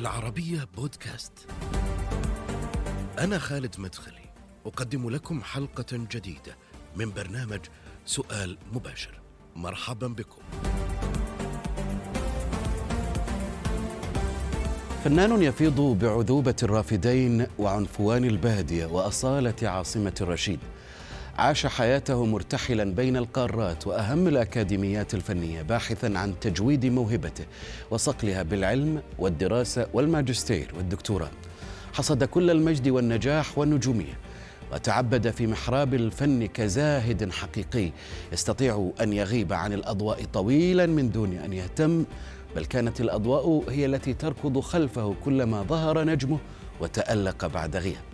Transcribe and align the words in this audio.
العربية 0.00 0.68
بودكاست. 0.76 1.32
أنا 3.18 3.38
خالد 3.38 3.74
مدخلي، 3.78 4.32
أقدم 4.66 5.10
لكم 5.10 5.42
حلقة 5.42 5.86
جديدة 5.92 6.56
من 6.96 7.10
برنامج 7.10 7.60
سؤال 8.06 8.58
مباشر. 8.72 9.20
مرحبا 9.56 10.06
بكم. 10.06 10.42
فنان 15.04 15.42
يفيض 15.42 15.80
بعذوبة 15.80 16.56
الرافدين 16.62 17.46
وعنفوان 17.58 18.24
البادية 18.24 18.86
وأصالة 18.86 19.68
عاصمة 19.68 20.14
الرشيد 20.20 20.58
عاش 21.40 21.66
حياته 21.66 22.26
مرتحلا 22.26 22.84
بين 22.84 23.16
القارات 23.16 23.86
وأهم 23.86 24.28
الأكاديميات 24.28 25.14
الفنية 25.14 25.62
باحثا 25.62 26.12
عن 26.16 26.40
تجويد 26.40 26.86
موهبته 26.86 27.44
وصقلها 27.90 28.42
بالعلم 28.42 29.02
والدراسة 29.18 29.86
والماجستير 29.92 30.72
والدكتوراه. 30.76 31.30
حصد 31.92 32.24
كل 32.24 32.50
المجد 32.50 32.88
والنجاح 32.88 33.58
والنجومية 33.58 34.18
وتعبد 34.72 35.30
في 35.30 35.46
محراب 35.46 35.94
الفن 35.94 36.46
كزاهد 36.46 37.32
حقيقي 37.32 37.92
يستطيع 38.32 38.90
أن 39.00 39.12
يغيب 39.12 39.52
عن 39.52 39.72
الأضواء 39.72 40.24
طويلا 40.24 40.86
من 40.86 41.10
دون 41.10 41.32
أن 41.32 41.52
يهتم 41.52 42.04
بل 42.56 42.64
كانت 42.64 43.00
الأضواء 43.00 43.64
هي 43.68 43.86
التي 43.86 44.14
تركض 44.14 44.60
خلفه 44.60 45.14
كلما 45.24 45.62
ظهر 45.62 46.04
نجمه 46.04 46.38
وتألق 46.80 47.46
بعد 47.46 47.76
غياب. 47.76 48.09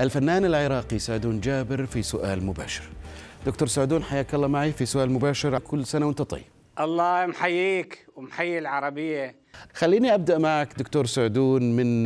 الفنان 0.00 0.44
العراقي 0.44 0.98
سعدون 0.98 1.40
جابر 1.40 1.86
في 1.86 2.02
سؤال 2.02 2.44
مباشر. 2.44 2.82
دكتور 3.46 3.68
سعدون 3.68 4.02
حياك 4.02 4.34
الله 4.34 4.46
معي 4.46 4.72
في 4.72 4.86
سؤال 4.86 5.10
مباشر. 5.10 5.58
كل 5.58 5.86
سنة 5.86 6.06
وانت 6.06 6.22
طيب. 6.22 6.44
الله 6.80 7.26
محييك 7.26 8.06
ومحيي 8.16 8.58
العربية. 8.58 9.34
خليني 9.74 10.14
أبدأ 10.14 10.38
معك 10.38 10.78
دكتور 10.78 11.06
سعدون 11.06 11.76
من 11.76 12.02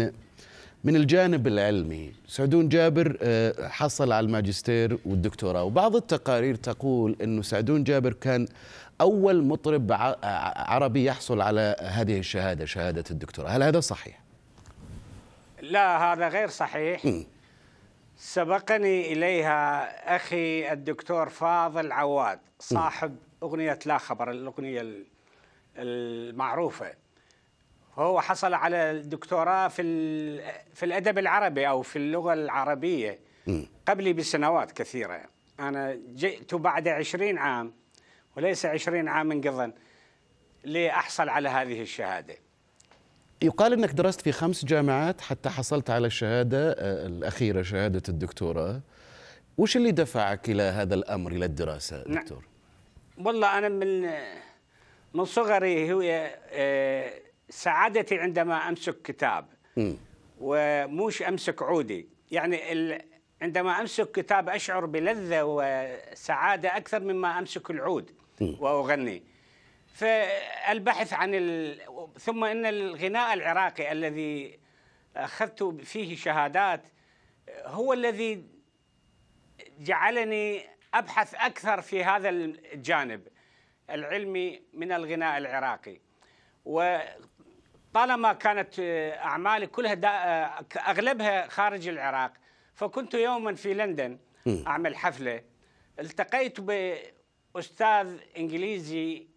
من 0.85 0.97
الجانب 0.97 1.47
العلمي. 1.47 2.13
سعدون 2.29 2.69
جابر 2.69 3.19
آه، 3.23 3.69
حصل 3.69 4.13
على 4.13 4.27
الماجستير 4.27 4.99
والدكتوراه 5.07 5.65
وبعض 5.65 5.97
التقارير 5.97 6.55
تقول 6.55 7.17
أنه 7.23 7.43
سعدون 7.43 7.85
جابر 7.85 8.13
كان 8.13 8.47
أول 9.01 9.45
مطرب 9.45 9.93
عربي 10.57 11.05
يحصل 11.05 11.41
على 11.41 11.77
هذه 11.81 12.19
الشهادة 12.19 12.65
شهادة 12.65 13.05
الدكتوراه. 13.11 13.49
هل 13.49 13.63
هذا 13.63 13.81
صحيح؟ 13.81 14.21
لا 15.63 16.13
هذا 16.13 16.29
غير 16.29 16.49
صحيح. 16.49 17.07
م. 17.07 17.25
سبقني 18.17 19.13
إليها 19.13 20.17
أخي 20.17 20.73
الدكتور 20.73 21.29
فاضل 21.29 21.93
عواد 21.93 22.41
صاحب 22.59 23.17
أغنية 23.43 23.79
لا 23.87 23.99
خبر 23.99 24.31
الأغنية 24.31 25.05
المعروفة. 25.77 26.95
هو 27.99 28.21
حصل 28.21 28.55
على 28.55 28.91
الدكتوراه 28.91 29.69
في 29.69 29.83
في 30.75 30.83
الأدب 30.87 31.19
العربي 31.19 31.69
أو 31.69 31.83
في 31.83 31.97
اللغة 31.97 32.33
العربية 32.33 33.19
قبلي 33.89 34.13
بسنوات 34.13 34.73
كثيرة. 34.73 35.21
أنا 35.61 35.99
جئت 36.15 36.55
بعد 36.55 36.89
عشرين 36.89 37.39
عام 37.39 37.75
وليس 38.37 38.67
عشرين 38.67 39.09
عام 39.09 39.33
انقضى 39.33 39.73
لأحصل 40.65 41.29
على 41.29 41.49
هذه 41.49 41.83
الشهادة. 41.83 42.37
يقال 43.45 43.73
إنك 43.73 43.91
درست 43.91 44.21
في 44.21 44.33
خمس 44.33 44.65
جامعات 44.65 45.21
حتى 45.21 45.49
حصلت 45.49 45.91
على 45.91 46.07
الشهادة 46.07 46.71
آه، 46.71 47.07
الأخيرة 47.07 47.63
شهادة 47.63 48.03
الدكتوراه. 48.09 48.81
وش 49.59 49.77
اللي 49.77 49.91
دفعك 49.91 50.51
إلى 50.51 50.63
هذا 50.63 50.95
الأمر 50.95 51.33
إلى 51.33 51.45
الدراسة 51.45 52.05
نعم. 52.07 52.23
دكتور؟ 52.23 52.45
والله 53.19 53.59
أنا 53.59 53.69
من 53.69 54.11
من 55.15 55.25
صغري 55.25 55.93
هو 55.93 56.03
آه، 56.53 57.13
سعادتي 57.51 58.19
عندما 58.19 58.69
أمسك 58.69 59.03
كتاب. 59.03 59.47
وموش 60.41 61.23
أمسك 61.23 61.63
عودي. 61.63 62.09
يعني 62.31 62.59
عندما 63.43 63.81
أمسك 63.81 64.11
كتاب 64.11 64.49
أشعر 64.49 64.87
بلذة 64.87 65.43
وسعادة 65.45 66.77
أكثر 66.77 67.01
مما 67.01 67.39
أمسك 67.39 67.71
العود 67.71 68.11
وأغني. 68.41 69.23
فالبحث 69.95 71.13
عن 71.13 71.35
ال... 71.35 71.81
ثم 72.19 72.45
إن 72.45 72.67
الغناء 72.67 73.35
العراقي 73.35 73.93
الذي 73.93 74.59
أخذت 75.17 75.63
فيه 75.63 76.17
شهادات 76.17 76.83
هو 77.65 77.93
الذي 77.93 78.45
جعلني 79.79 80.67
أبحث 80.95 81.35
أكثر 81.35 81.81
في 81.81 82.05
هذا 82.05 82.29
الجانب 82.29 83.29
العلمي 83.91 84.63
من 84.73 84.93
الغناء 84.93 85.39
العراقي. 85.39 86.01
وطالما 86.65 88.33
كانت 88.33 88.75
أعمالي 89.19 89.67
كلها 89.67 89.95
دا... 89.95 90.09
أغلبها 90.77 91.49
خارج 91.49 91.89
العراق 91.89 92.33
فكنت 92.75 93.15
يوما 93.15 93.55
في 93.55 93.75
لندن 93.75 94.19
أعمل 94.67 94.97
حفلة. 94.97 95.43
التقيت 95.99 96.61
بأستاذ 96.61 98.19
إنجليزي 98.37 99.34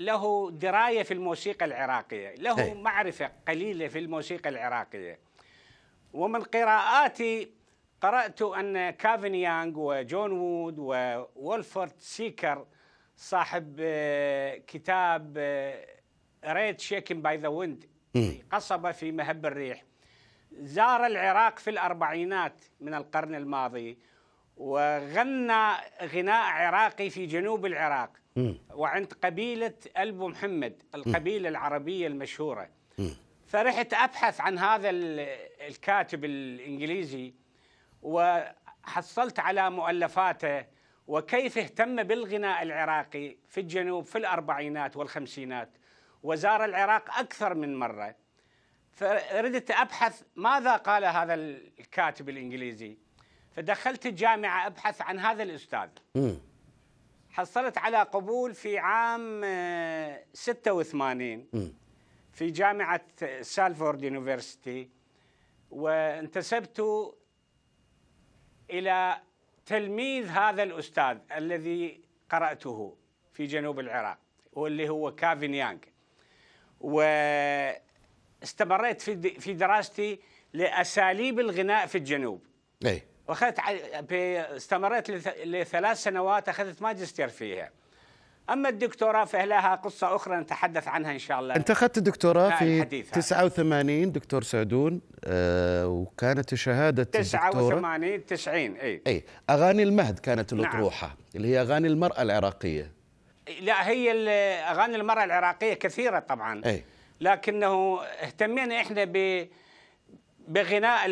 له 0.00 0.50
دراية 0.50 1.02
في 1.02 1.14
الموسيقى 1.14 1.64
العراقية، 1.64 2.34
له 2.34 2.60
هي. 2.60 2.74
معرفة 2.74 3.32
قليلة 3.48 3.88
في 3.88 3.98
الموسيقى 3.98 4.48
العراقية. 4.50 5.18
ومن 6.12 6.42
قراءاتي 6.42 7.50
قرأت 8.00 8.42
أن 8.42 8.90
كافن 8.90 9.34
يانغ 9.34 9.72
وجون 9.76 10.32
وود 10.32 10.78
وولفورد 11.36 11.92
سيكر 11.98 12.66
صاحب 13.16 13.76
آه، 13.80 14.56
كتاب 14.56 15.38
Reed 16.44 16.80
Shaken 16.80 17.22
by 17.22 17.36
the 17.36 17.48
Wind 17.48 17.84
قصبه 18.52 18.92
في 18.92 19.12
مهب 19.12 19.46
الريح 19.46 19.84
زار 20.52 21.06
العراق 21.06 21.58
في 21.58 21.70
الأربعينات 21.70 22.60
من 22.80 22.94
القرن 22.94 23.34
الماضي 23.34 23.98
وغنى 24.56 25.72
غناء 26.02 26.50
عراقي 26.52 27.10
في 27.10 27.26
جنوب 27.26 27.66
العراق 27.66 28.10
وعند 28.74 29.12
قبيلة 29.12 29.74
ألبو 29.98 30.28
محمد 30.28 30.82
القبيلة 30.94 31.48
العربية 31.48 32.06
المشهورة. 32.06 32.68
فرحت 33.46 33.94
أبحث 33.94 34.40
عن 34.40 34.58
هذا 34.58 34.90
الكاتب 34.90 36.24
الإنجليزي 36.24 37.34
وحصلت 38.02 39.38
على 39.38 39.70
مؤلفاته 39.70 40.64
وكيف 41.06 41.58
اهتم 41.58 42.02
بالغناء 42.02 42.62
العراقي 42.62 43.36
في 43.48 43.60
الجنوب 43.60 44.04
في 44.04 44.18
الأربعينات 44.18 44.96
والخمسينات. 44.96 45.70
وزار 46.22 46.64
العراق 46.64 47.18
أكثر 47.18 47.54
من 47.54 47.78
مرة. 47.78 48.14
فردت 48.92 49.70
أبحث 49.70 50.22
ماذا 50.36 50.76
قال 50.76 51.04
هذا 51.04 51.34
الكاتب 51.34 52.28
الإنجليزي. 52.28 52.98
فدخلت 53.56 54.06
الجامعة 54.06 54.66
أبحث 54.66 55.02
عن 55.02 55.18
هذا 55.18 55.42
الأستاذ. 55.42 55.88
حصلت 57.32 57.78
على 57.78 57.96
قبول 58.02 58.54
في 58.54 58.78
عام 58.78 59.40
86 60.32 61.46
آه، 61.54 61.70
في 62.32 62.50
جامعة 62.50 63.00
سالفورد 63.42 64.02
University 64.02 64.90
وانتسبت 65.70 66.80
إلى 68.70 69.20
تلميذ 69.66 70.26
هذا 70.28 70.62
الأستاذ 70.62 71.18
الذي 71.36 72.00
قرأته 72.30 72.96
في 73.32 73.46
جنوب 73.46 73.80
العراق 73.80 74.18
واللي 74.52 74.88
هو 74.88 75.14
كافين 75.14 75.54
يانغ. 75.54 75.78
واستمريت 78.40 79.00
في 79.00 79.40
في 79.40 79.52
دراستي 79.52 80.20
لأساليب 80.52 81.40
الغناء 81.40 81.86
في 81.86 81.98
الجنوب. 81.98 82.46
أي. 82.86 83.02
واخذت 83.30 83.58
استمريت 84.56 85.10
لثلاث 85.44 86.02
سنوات 86.02 86.48
أخذت 86.48 86.82
ماجستير 86.82 87.28
فيها. 87.28 87.70
أما 88.50 88.68
الدكتوراه 88.68 89.24
فلها 89.24 89.74
قصة 89.74 90.16
أخرى 90.16 90.36
نتحدث 90.36 90.88
عنها 90.88 91.12
إن 91.12 91.18
شاء 91.18 91.40
الله. 91.40 91.56
أنت 91.56 91.70
أخذت 91.70 91.98
الدكتوراه 91.98 92.50
في 92.58 93.02
89 93.02 94.12
دكتور 94.12 94.42
سعدون. 94.42 95.00
آه 95.24 95.86
وكانت 95.86 96.54
شهادة 96.54 97.02
89 97.02 98.26
90 98.26 98.76
إي. 98.76 99.02
إي. 99.06 99.24
أغاني 99.50 99.82
المهد 99.82 100.18
كانت 100.18 100.54
نعم. 100.54 100.62
الأطروحة 100.62 101.06
نعم. 101.06 101.16
اللي 101.36 101.48
هي 101.48 101.60
أغاني 101.60 101.88
المرأة 101.88 102.22
العراقية. 102.22 102.92
لا 103.60 103.88
هي 103.88 104.28
أغاني 104.60 104.96
المرأة 104.96 105.24
العراقية 105.24 105.74
كثيرة 105.74 106.18
طبعا. 106.18 106.62
أي. 106.66 106.84
لكنه 107.20 108.00
اهتمينا 108.02 108.80
إحنا 108.80 109.04
ب 109.04 109.46
بغناء 110.48 111.06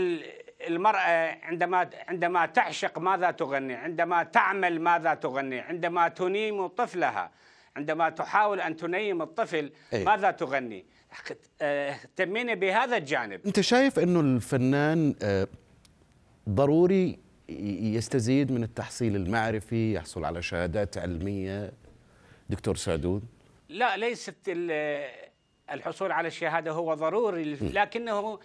المرأة 0.69 1.39
عندما 1.43 1.91
عندما 2.09 2.47
تعشق 2.47 2.99
ماذا 2.99 3.31
تغني؟ 3.31 3.75
عندما 3.75 4.23
تعمل 4.23 4.81
ماذا 4.81 5.15
تغني؟ 5.15 5.61
عندما 5.61 6.09
تنيم 6.09 6.67
طفلها 6.67 7.31
عندما 7.77 8.11
تحاول 8.11 8.61
أن 8.61 8.77
تنيم 8.77 9.23
الطفل 9.23 9.73
أي. 9.93 10.05
ماذا 10.05 10.31
تغني؟ 10.31 10.85
اهتمينا 11.63 12.55
بهذا 12.55 12.97
الجانب 12.97 13.41
أنت 13.47 13.61
شايف 13.61 13.99
أنه 13.99 14.21
الفنان 14.21 15.15
آه، 15.23 15.49
ضروري 16.49 17.19
يستزيد 17.49 18.53
من 18.53 18.63
التحصيل 18.63 19.17
المعرفي 19.17 19.95
يحصل 19.95 20.25
على 20.25 20.43
شهادات 20.43 20.99
علمية 20.99 21.73
دكتور 22.49 22.77
سعدون 22.77 23.23
لا 23.69 23.97
ليست 23.97 24.37
الحصول 25.71 26.13
على 26.13 26.29
الشهادة 26.29 26.71
هو 26.71 26.95
ضروري 26.95 27.55
لكنه 27.55 28.39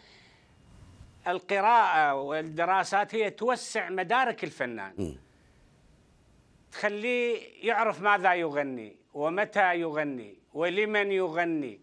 القراءة 1.27 2.13
والدراسات 2.15 3.15
هي 3.15 3.29
توسع 3.29 3.89
مدارك 3.89 4.43
الفنان. 4.43 5.15
تخليه 6.71 7.41
يعرف 7.67 8.01
ماذا 8.01 8.33
يغني 8.33 8.95
ومتى 9.13 9.79
يغني 9.79 10.37
ولمن 10.53 11.11
يغني 11.11 11.79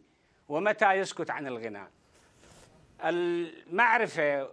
ومتى 0.49 0.93
يسكت 0.93 1.31
عن 1.31 1.47
الغناء. 1.47 1.91
المعرفة 3.05 4.53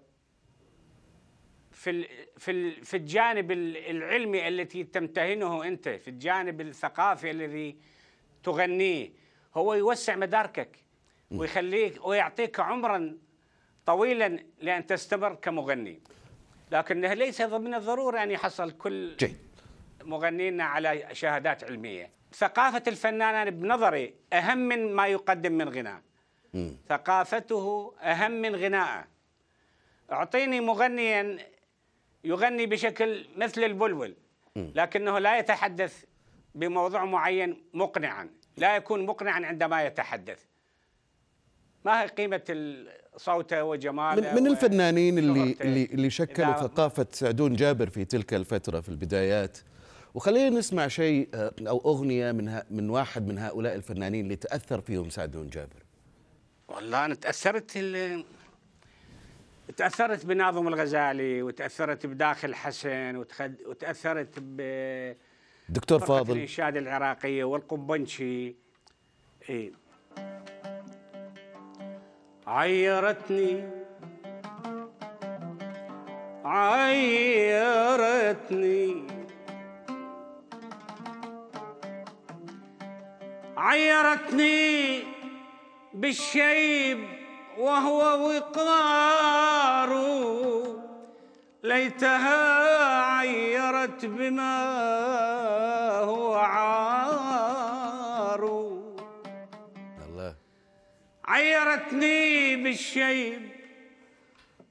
في 1.71 2.07
في 2.37 2.71
في 2.71 2.97
الجانب 2.97 3.51
العلمي 3.51 4.47
التي 4.47 4.83
تمتهنه 4.83 5.63
أنت 5.63 5.89
في 5.89 6.07
الجانب 6.07 6.61
الثقافي 6.61 7.31
الذي 7.31 7.77
تغنيه 8.43 9.11
هو 9.55 9.73
يوسع 9.73 10.15
مداركك 10.15 10.77
ويخليك 11.31 12.07
ويعطيك 12.07 12.59
عمرا 12.59 13.17
طويلا 13.87 14.39
لأن 14.61 14.85
تستمر 14.85 15.33
كمغني. 15.35 15.99
لكنه 16.71 17.13
ليس 17.13 17.41
من 17.41 17.73
الضرورة 17.73 18.23
أن 18.23 18.31
يحصل 18.31 18.71
كل 18.71 19.15
جيد. 19.17 19.37
مغنينا 20.03 20.63
على 20.63 21.07
شهادات 21.11 21.63
علمية. 21.63 22.09
ثقافة 22.33 22.83
الفنان 22.87 23.49
بنظري 23.49 24.13
أهم 24.33 24.57
من 24.57 24.93
ما 24.93 25.07
يقدم 25.07 25.51
من 25.51 25.69
غناء. 25.69 26.01
ثقافته 26.89 27.93
أهم 28.01 28.31
من 28.31 28.55
غناءه 28.55 29.07
أعطيني 30.11 30.61
مغنيا 30.61 31.37
يغني 32.23 32.65
بشكل 32.65 33.25
مثل 33.35 33.63
البلبل 33.63 34.15
لكنه 34.55 35.19
لا 35.19 35.37
يتحدث 35.39 36.03
بموضوع 36.55 37.05
معين 37.05 37.63
مقنعا. 37.73 38.29
لا 38.57 38.75
يكون 38.75 39.05
مقنعا 39.05 39.45
عندما 39.45 39.85
يتحدث. 39.85 40.43
ما 41.87 42.01
هي 42.01 42.07
قيمة 42.07 42.41
صوته 43.17 43.63
وجماله 43.63 44.33
من, 44.33 44.43
من 44.43 44.51
الفنانين 44.51 45.17
اللي 45.17 45.55
اللي 45.61 45.85
اللي 45.85 46.09
شكلوا 46.09 46.53
ثقافة 46.53 47.07
سعدون 47.11 47.55
جابر 47.55 47.89
في 47.89 48.05
تلك 48.05 48.33
الفترة 48.33 48.79
في 48.79 48.89
البدايات. 48.89 49.57
وخلينا 50.13 50.49
نسمع 50.49 50.87
شيء 50.87 51.29
آه، 51.33 51.51
أو 51.67 51.77
أغنية 51.85 52.31
من 52.31 52.61
من 52.71 52.89
واحد 52.89 53.27
من 53.27 53.37
هؤلاء 53.37 53.75
الفنانين 53.75 54.23
اللي 54.25 54.35
تأثر 54.35 54.81
فيهم 54.81 55.09
سعدون 55.09 55.49
جابر. 55.49 55.83
والله 56.67 57.05
أنا 57.05 57.15
تأثرت 57.15 57.79
تأثرت 59.77 60.25
بناظم 60.25 60.67
الغزالي 60.67 61.41
وتأثرت 61.41 62.05
بداخل 62.05 62.55
حسن 62.55 63.15
وتأثرت 63.65 64.33
ب 64.37 64.61
دكتور 65.69 65.99
فاضل. 65.99 66.35
الانشاد 66.35 66.77
العراقية 66.77 67.43
والقنبنشي 67.43 68.55
اي 69.49 69.71
عيرتني 72.47 73.77
عيرتني. 76.47 78.07
عيرتني 83.57 85.03
بالشيب 85.93 87.07
وهو 87.57 88.27
وقار. 88.27 89.91
ليتها 91.63 93.03
عيرت 93.03 94.05
بما 94.05 94.57
هو 95.99 96.35
عار. 96.35 97.56
عيرتني 101.27 102.55
بالشيب 102.55 103.51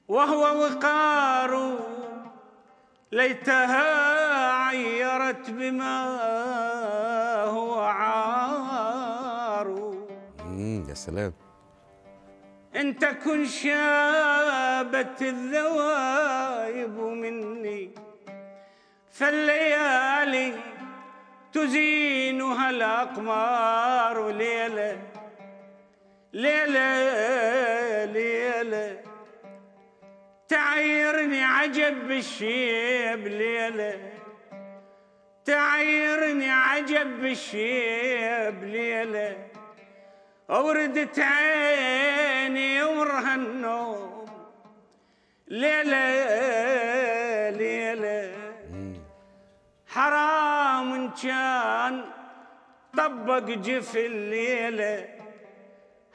وهو 0.07 0.41
وقار. 0.63 1.79
ليتها 3.11 4.51
عيرت 4.51 5.49
بما 5.49 6.03
هو 7.43 7.79
عار. 7.79 8.37
يا 10.89 10.93
سلام. 10.93 11.33
إن 12.75 12.97
تكن 12.97 13.45
شابت 13.45 15.21
الذوايب 15.21 16.99
مني 16.99 17.91
فالليالي 19.11 20.53
تزينها 21.53 22.69
الأقمار 22.69 24.29
ليلة. 24.31 25.16
ليلة 26.37 28.05
ليلة. 28.05 29.01
تعيرني 30.47 31.43
عجب 31.43 32.07
بالشيب 32.07 33.27
ليلة. 33.27 34.11
تعيرني 35.45 36.49
عجب 36.49 37.21
بالشيب 37.21 38.63
ليلة. 38.63 39.47
وردت 40.49 41.19
عيني 41.19 42.83
ورها 42.83 43.35
النوم. 43.35 44.25
ليلة 45.47 46.05
ليلة. 47.49 48.31
حرام 49.87 51.11
كان 51.23 52.03
طبق 52.97 53.39
جف 53.39 53.97
الليلة 53.97 55.16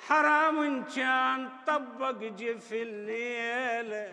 حرام 0.09 0.85
كان 0.85 1.49
طبق 1.67 2.19
جف 2.39 2.73
الليلة 2.73 4.13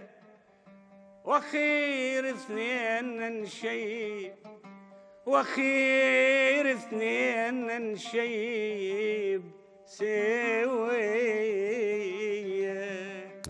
وخير 1.26 2.30
اثنين 2.30 3.42
نشيب 3.42 4.34
وخير 5.26 6.72
اثنين 6.72 7.92
نشيب 7.92 9.44
سوية. 9.86 11.00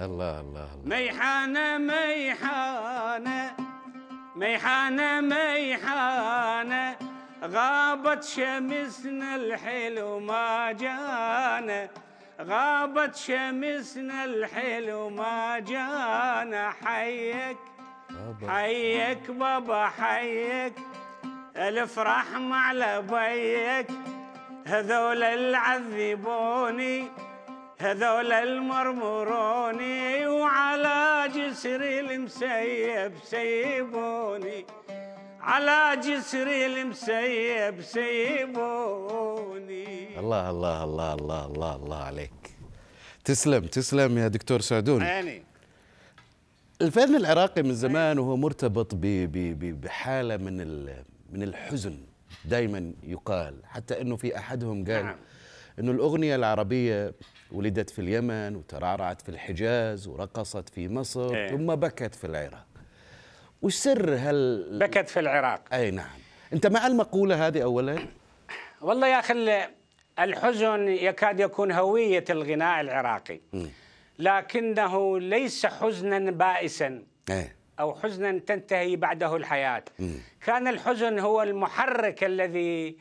الله 0.02 0.40
الله. 0.40 0.70
ميحانة 0.86 1.78
ميحانة 1.78 3.56
ميحانة 4.36 5.22
ميحانة 5.22 6.98
غابت 7.44 8.24
شمسنا 8.24 9.36
الحلو 9.36 10.20
ما 10.20 10.72
جانا. 10.72 11.90
غابت 12.42 13.16
شمسنا 13.16 14.26
الحلو 14.26 15.10
ما 15.10 15.60
جانا. 15.60 16.72
حيك 16.84 17.58
حيك 18.48 19.32
بابا 19.32 19.86
حيك. 19.88 20.74
الف 21.56 22.00
رحمة 22.00 22.56
على 22.56 23.02
بيك 23.02 23.88
هذول 24.66 25.24
العذبوني 25.24 27.08
هذول 27.80 28.32
المرمروني. 28.32 30.28
وعلى 30.28 31.30
جسري 31.36 32.00
المسيب 32.00 33.14
سيبوني. 33.24 34.66
على 35.42 36.02
جسري 36.04 36.66
المسيب 36.66 37.82
سيبوني. 37.82 39.39
الله 40.20 40.50
الله 40.50 40.84
الله 40.84 41.14
الله 41.14 41.46
الله 41.46 41.76
الله 41.76 41.98
عليك. 41.98 42.32
تسلم 43.26 43.66
تسلم 43.66 44.18
يا 44.18 44.28
دكتور 44.28 44.62
سعدون. 44.62 45.02
يعني 45.02 45.44
الفن 46.82 47.16
العراقي 47.16 47.64
من 47.64 47.74
زمان 47.74 48.20
وهو 48.20 48.38
مرتبط 48.38 48.96
بحالة 48.96 50.38
من 50.38 50.86
من 51.32 51.44
الحزن 51.44 51.98
دائما 52.46 52.94
يقال. 53.04 53.56
حتى 53.66 54.02
إنه 54.02 54.16
في 54.16 54.38
أحدهم 54.38 54.86
قال 54.86 55.06
نعم. 55.06 55.16
إنه 55.80 55.92
الأغنية 55.92 56.36
العربية 56.36 57.14
ولدت 57.52 57.90
في 57.90 58.00
اليمن 58.00 58.56
وترعرعت 58.56 59.22
في 59.22 59.30
الحجاز 59.30 60.08
ورقصت 60.08 60.70
في 60.70 60.88
مصر 60.88 61.36
إيه. 61.36 61.50
ثم 61.50 61.76
بكت 61.76 62.16
في 62.16 62.28
العراق. 62.28 62.66
وش 63.62 63.76
سر 63.76 64.16
هل 64.16 64.68
بكت 64.80 65.10
في 65.10 65.20
العراق. 65.20 65.62
أي 65.74 65.92
نعم. 65.92 66.20
أنت 66.54 66.68
مع 66.68 66.88
المقولة 66.88 67.48
هذه 67.48 67.64
اولا؟ 67.64 68.00
والله 68.82 69.08
يا 69.08 69.20
أخي 69.20 69.68
الحزن 70.20 70.88
يكاد 70.88 71.40
يكون 71.40 71.72
هوية 71.72 72.26
الغناء 72.30 72.82
العراقي. 72.82 73.40
لكنه 74.20 75.20
ليس 75.20 75.66
حزنا 75.66 76.32
بائسا 76.32 77.04
إيه. 77.30 77.56
أو 77.80 77.96
حزنا 77.96 78.40
تنتهي 78.40 78.96
بعده 78.96 79.36
الحياة 79.36 79.84
كان 80.46 80.68
الحزن 80.68 81.20
هو 81.20 81.42
المحرك 81.44 82.24
الذي 82.24 82.98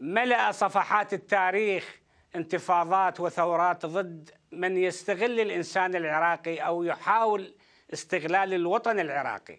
ملأ 0.00 0.52
صفحات 0.52 1.12
التاريخ 1.12 2.00
انتفاضات 2.36 3.20
وثورات 3.20 3.86
ضد 3.86 4.30
من 4.52 4.76
يستغل 4.76 5.40
الإنسان 5.40 5.96
العراقي 5.96 6.58
أو 6.58 6.82
يحاول 6.82 7.54
استغلال 7.92 8.54
الوطن 8.54 9.00
العراقي 9.00 9.58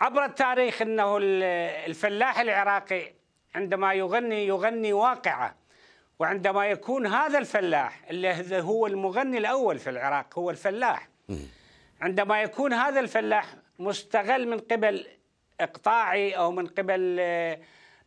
عبر 0.00 0.24
التاريخ 0.24 0.82
أنه 0.82 1.18
الفلاح 1.86 2.40
العراقي 2.40 3.12
عندما 3.54 3.94
يغني 3.94 4.46
يغني 4.46 4.92
واقعة. 4.92 5.54
وعندما 6.18 6.66
يكون 6.66 7.06
هذا 7.06 7.38
الفلاح 7.38 8.00
اللي 8.10 8.62
هو 8.62 8.86
المغني 8.86 9.38
الأول 9.38 9.78
في 9.78 9.90
العراق 9.90 10.38
هو 10.38 10.50
الفلاح. 10.50 11.08
عندما 12.00 12.42
يكون 12.42 12.72
هذا 12.72 13.00
الفلاح 13.00 13.54
مستغل 13.78 14.48
من 14.48 14.58
قبل 14.58 15.06
إقطاعي 15.60 16.32
أو 16.32 16.50
من 16.50 16.66
قبل 16.66 17.16
آه، 17.20 17.58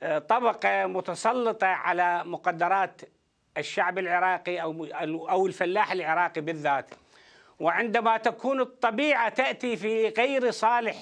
آه، 0.03 0.19
طبقة 0.19 0.85
متسلطة 0.85 1.67
على 1.67 2.23
مقدرات 2.25 3.01
الشعب 3.57 3.99
العراقي 3.99 4.61
أو 4.61 4.85
أو 5.29 5.47
الفلاح 5.47 5.91
العراقي 5.91 6.41
بالذات. 6.41 6.89
وعندما 7.59 8.17
تكون 8.17 8.61
الطبيعة 8.61 9.29
تأتي 9.29 9.77
في 9.77 10.07
غير 10.07 10.51
صالح 10.51 11.01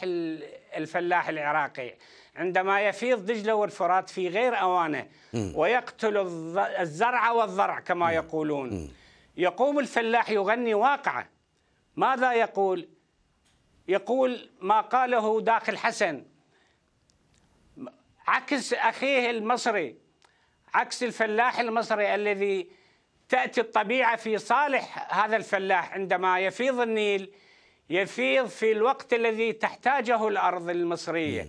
الفلاح 0.78 1.30
العراقي. 1.30 1.94
عندما 2.36 2.82
يفيض 2.82 3.25
دجلة 3.25 3.56
والفرات 3.56 4.10
في 4.10 4.28
غير 4.28 4.62
أوانه 4.62 5.08
ويقتل 5.34 6.18
الزرع 6.58 7.32
والضرع 7.32 7.80
كما 7.80 8.12
يقولون. 8.12 8.94
يقوم 9.38 9.80
الفلاح 9.80 10.30
يغني 10.30 10.74
واقعة. 10.74 11.30
ماذا 11.96 12.34
يقول؟ 12.34 12.90
يقول 13.88 14.50
ما 14.62 14.82
قاله 14.82 15.42
داخل 15.42 15.78
حسن. 15.78 16.25
عكس 18.28 18.74
أخيه 18.74 19.30
المصري 19.30 19.96
عكس 20.74 21.04
الفلاح 21.04 21.60
المصري 21.60 22.16
الذي 22.16 22.70
تأتي 23.30 23.62
الطبيعة 23.62 24.16
في 24.16 24.38
صالح 24.38 25.13
هذا 25.18 25.36
الفلاح 25.36 25.94
عندما 25.94 26.40
يفيض 26.40 26.80
النيل 26.80 27.34
يفيض 27.90 28.46
في 28.46 28.72
الوقت 28.72 29.13
الذي 29.13 29.54
تحتاجه 29.54 30.28
الأرض 30.28 30.70
المصرية. 30.70 31.48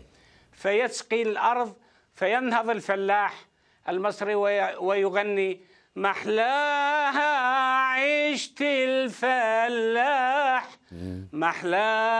فيسقي 0.55 1.23
الأرض 1.23 1.77
فينهض 2.15 2.71
الفلاح 2.71 3.35
المصري 3.89 4.35
ويغني 4.79 5.61
محلاها 5.97 7.35
عشت 7.95 8.63
الفلاح 8.63 10.69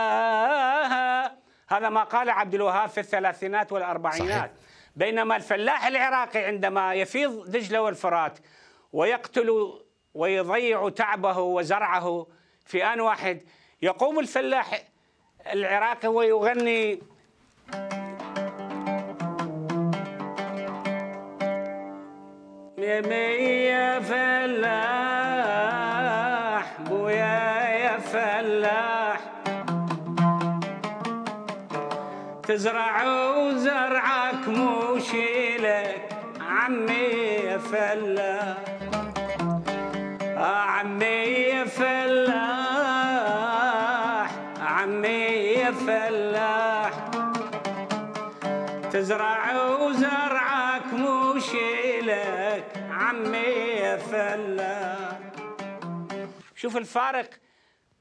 محلاها 0.05 1.37
هذا 1.67 1.89
ما 1.89 2.03
قال 2.03 2.29
عبد 2.29 2.53
الوهاب 2.53 2.89
في 2.89 2.99
الثلاثينات 2.99 3.71
والأربعينات 3.71 4.49
صحيح. 4.51 4.65
بينما 4.95 5.35
الفلاح 5.35 5.85
العراقي 5.87 6.39
عندما 6.39 6.93
يفيض 6.93 7.51
دجلة 7.51 7.81
والفرات 7.81 8.39
ويقتل 8.93 9.73
ويضيع 10.13 10.89
تعبه 10.89 11.39
وزرعه 11.39 12.27
في 12.65 12.85
آن 12.85 13.01
واحد 13.01 13.41
يقوم 13.81 14.19
الفلاح 14.19 14.81
العراقي 15.53 16.07
ويغني 16.07 16.99
يا 22.95 23.99
فلاح 23.99 25.45
بويا 26.79 27.69
يا 27.83 27.97
فلاح. 27.97 29.19
تزرع 32.43 33.03
وزرعك 33.37 34.47
مو 34.47 34.99
شيلك 34.99 36.09
عمي 36.41 37.11
يا 37.45 37.57
فلاح. 37.57 38.57
عمي 40.37 41.05
يا 41.05 41.65
فلاح 41.65 42.25
عمي 44.61 45.25
يا 45.59 45.71
فلاح. 45.71 46.91
تزرع 48.91 49.41
وزرعك 49.79 50.93
مو 50.93 51.39
شوف 56.65 56.77
الفارق 56.77 57.29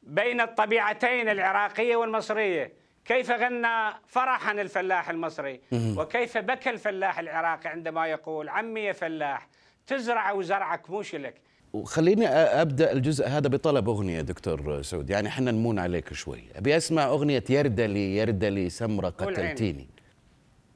بين 0.02 0.40
الطبيعتين 0.40 1.28
العراقية 1.28 1.96
والمصرية. 1.96 2.72
كيف 3.04 3.30
غنى 3.30 3.94
فرحا 4.06 4.52
الفلاح 4.52 5.10
المصري؟ 5.10 5.60
وكيف 5.72 6.38
بكى 6.38 6.70
الفلاح 6.70 7.18
العراقي 7.18 7.70
عندما 7.70 8.06
يقول 8.06 8.48
عمي 8.48 8.80
يا 8.80 8.92
فلاح 8.92 9.48
تزرع 9.86 10.32
وزرعك 10.32 10.90
مو 10.90 11.02
شلك. 11.02 11.34
وخليني 11.72 12.26
أبدأ 12.28 12.92
الجزء 12.92 13.28
هذا 13.28 13.48
بطلب 13.48 13.88
أغنية 13.88 14.20
دكتور 14.20 14.82
سعود. 14.82 15.10
يعني 15.10 15.28
إحنا 15.28 15.50
نمون 15.50 15.78
عليك 15.78 16.12
شوي. 16.12 16.44
أبي 16.56 16.76
أسمع 16.76 17.04
أغنية 17.04 17.44
يردلي 17.50 18.16
يردلي 18.16 18.70
سمرة 18.70 19.08
قتلتيني. 19.08 19.88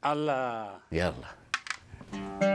الله. 0.06 0.78
يلا. 0.92 2.47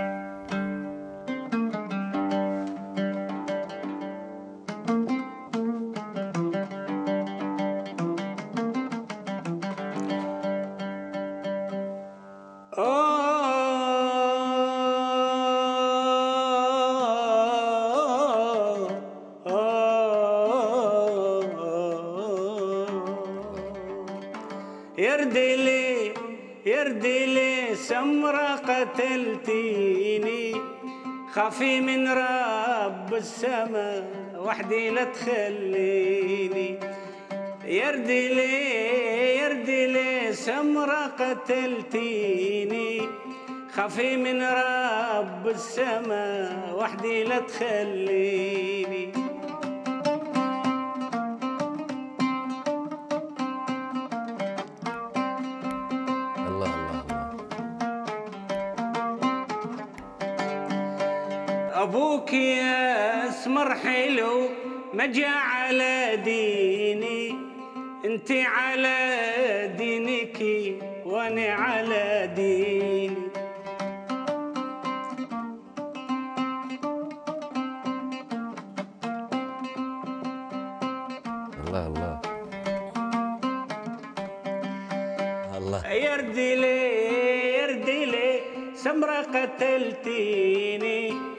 خافي 31.34 31.82
من 31.82 32.08
رب 32.08 33.14
السماء 33.14 34.06
وحدي 34.38 34.90
لا 34.90 35.04
تخليني. 35.04 36.80
يردي 37.66 38.34
لي 38.34 39.38
يردي 39.38 39.88
لي 39.88 40.34
سمرة 40.34 41.08
قتلتيني. 41.20 43.02
خافي 43.74 44.18
من 44.18 44.44
رب 44.44 45.48
السماء 45.48 46.76
وحدي 46.78 47.24
لا 47.24 47.40
تخليني. 47.40 49.23
أبوك 62.24 62.34
يا 62.34 63.30
أسمر 63.30 63.76
حلو 63.76 64.50
ما 64.94 65.06
جا 65.06 65.28
على 65.28 66.16
ديني. 66.24 67.36
أنت 68.06 68.32
على 68.32 68.98
دينك 69.78 70.40
وأنا 71.06 71.48
على 71.54 72.32
ديني. 72.36 73.18
الله 81.68 81.88
الله. 81.88 82.22
الله. 85.58 85.88
يردي 85.92 86.56
لي 86.56 86.80
يردي 87.60 88.06
لي 88.06 88.40
سمرة 88.76 89.22
قتلتيني. 89.36 91.33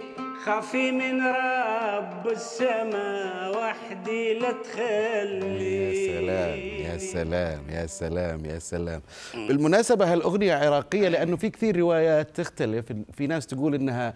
خافي 0.44 0.90
من 0.90 1.26
رب 1.26 2.28
السماء 2.28 3.58
وحدي 3.58 4.34
لا 4.34 4.52
تخلي. 4.52 5.94
يا 5.94 6.08
سلام 6.18 6.58
يا 6.58 6.96
سلام 6.96 7.70
يا 7.70 7.86
سلام 7.86 8.44
يا 8.44 8.58
سلام. 8.58 9.02
بالمناسبة 9.34 10.12
هالأغنية 10.12 10.54
عراقية 10.54 11.08
لأنه 11.08 11.36
في 11.36 11.50
كثير 11.50 11.76
روايات 11.76 12.36
تختلف. 12.36 12.92
في 13.12 13.26
ناس 13.26 13.46
تقول 13.46 13.74
إنها 13.74 14.14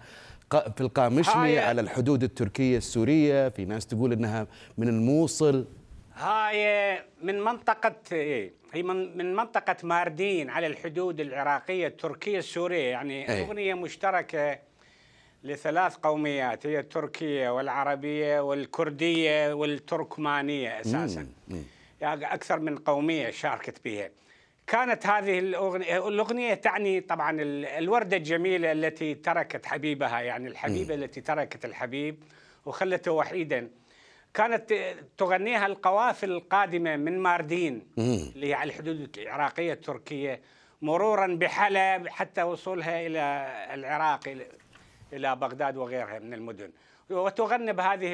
في 0.51 0.81
القامشلي 0.81 1.59
على 1.59 1.81
الحدود 1.81 2.23
التركية 2.23 2.77
السورية. 2.77 3.49
في 3.49 3.65
ناس 3.65 3.87
تقول 3.87 4.13
إنها 4.13 4.47
من 4.77 4.87
الموصل. 4.87 5.65
هاي 6.15 6.99
من 7.23 7.41
منطقة 7.41 7.95
هي 8.73 8.83
من 8.83 9.17
من 9.17 9.35
منطقة 9.35 9.75
ماردين 9.83 10.49
على 10.49 10.67
الحدود 10.67 11.19
العراقية 11.19 11.87
التركية 11.87 12.39
السورية. 12.39 12.91
يعني 12.91 13.29
أي. 13.29 13.41
أغنية 13.41 13.73
مشتركة 13.73 14.68
لثلاث 15.43 15.95
قوميات 15.95 16.65
هي 16.65 16.79
التركية 16.79 17.49
والعربية 17.49 18.39
والكردية 18.39 19.53
والتركمانية 19.53 20.81
أساسا. 20.81 21.27
يعني 22.01 22.33
أكثر 22.33 22.59
من 22.59 22.77
قومية 22.77 23.29
شاركت 23.29 23.85
بها. 23.85 24.09
كانت 24.67 25.07
هذه 25.07 25.39
الأغنية, 25.39 26.07
الأغنية 26.07 26.53
تعني 26.53 27.01
طبعا 27.01 27.37
الوردة 27.41 28.17
الجميلة 28.17 28.71
التي 28.71 29.15
تركت 29.15 29.65
حبيبها 29.65 30.19
يعني 30.21 30.47
الحبيبة 30.47 30.93
التي 30.95 31.21
تركت 31.21 31.65
الحبيب 31.65 32.23
وخلته 32.65 33.11
وحيدا. 33.11 33.69
كانت 34.33 34.73
تغنيها 35.17 35.65
القوافل 35.65 36.31
القادمة 36.31 36.95
من 36.95 37.19
ماردين 37.19 37.87
اللي 37.97 38.47
هي 38.49 38.53
على 38.53 38.69
الحدود 38.69 39.17
العراقية 39.17 39.73
التركية 39.73 40.41
مرورا 40.81 41.27
بحلب 41.27 42.07
حتى 42.07 42.43
وصولها 42.43 43.07
إلى 43.07 43.47
العراق 43.73 44.37
إلى 45.13 45.35
بغداد 45.35 45.77
وغيرها 45.77 46.19
من 46.19 46.33
المدن. 46.33 46.71
وتغني 47.09 47.73
بهذه 47.73 48.13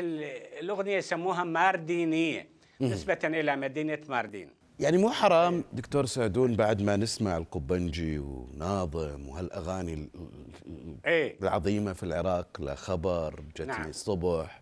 الأغنية 0.60 0.98
يسموها 0.98 1.44
ماردينية 1.44 2.48
نسبة 2.82 3.20
إلى 3.24 3.56
مدينة 3.56 4.00
ماردين. 4.10 4.50
يعني 4.80 4.98
مو 4.98 5.10
حرام 5.10 5.64
دكتور 5.74 6.06
سعدون 6.06 6.56
بعد 6.56 6.82
ما 6.82 6.96
نسمع 6.96 7.38
القبنجي 7.38 8.20
وناظم 8.20 9.30
وهالاغاني 9.30 10.10
إيه. 11.06 11.36
العظيمة 11.42 11.94
في 11.94 12.04
العراق 12.04 12.62
لا 12.62 12.76
خبر 12.76 13.44
جتني 13.56 13.68
نعم. 13.68 13.90
الصبح 13.90 14.62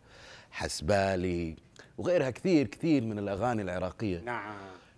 حسبالي 0.52 1.56
وغيرها 1.98 2.30
كثير 2.30 2.68
كثير 2.68 3.04
من 3.04 3.20
الأغاني 3.20 3.62
العراقية. 3.62 4.20
نعم. 4.20 4.56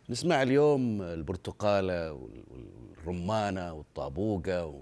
نسمع 0.10 0.42
اليوم 0.42 1.02
البرتقالة 1.02 2.14
والرمانة 2.14 3.74
والطابوقة 3.74 4.66
و... 4.66 4.82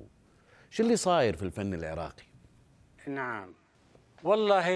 شو 0.69 0.83
اللي 0.83 0.95
صاير 0.95 1.36
في 1.36 1.43
الفن 1.43 1.74
العراقي؟ 1.74 2.24
نعم. 3.07 3.53
والله 4.24 4.74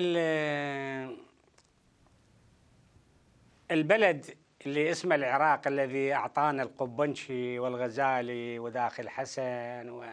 البلد 3.72 4.26
اللي 4.66 4.92
اسمه 4.92 5.16
العراق 5.16 5.68
الذي 5.68 6.14
أعطانا 6.14 6.64
القبنشي 6.64 7.60
والغزالي 7.60 8.60
وداخل 8.60 9.10
حسن 9.10 10.04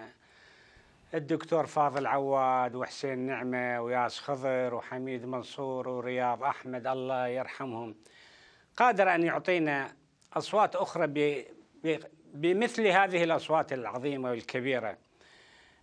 والدكتور 1.13 1.67
فاضل 1.67 2.07
عواد 2.07 2.75
وحسين 2.75 3.19
نعمة 3.19 3.81
وياس 3.81 4.21
خضر 4.21 4.75
وحميد 4.75 5.25
منصور 5.27 5.89
ورياض 5.89 6.43
أحمد 6.43 6.87
الله 6.87 7.27
يرحمهم 7.27 7.95
قادر 8.77 9.15
أن 9.15 9.23
يعطينا 9.23 9.93
أصوات 10.33 10.77
أخرى 10.77 11.07
بمثل 12.35 12.87
هذه 12.87 13.25
الأصوات 13.25 13.73
العظيمة 13.73 14.31
والكبيرة. 14.31 14.97